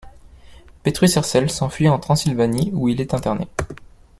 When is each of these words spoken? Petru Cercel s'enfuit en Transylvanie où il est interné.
Petru 0.81 1.07
Cercel 1.07 1.51
s'enfuit 1.51 1.87
en 1.87 1.99
Transylvanie 1.99 2.71
où 2.73 2.89
il 2.89 3.01
est 3.01 3.13
interné. 3.13 3.47